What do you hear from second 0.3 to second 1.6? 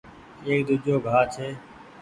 ايڪ ۮوجھو گآه ڇي۔